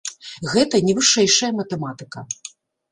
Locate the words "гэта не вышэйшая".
0.53-1.51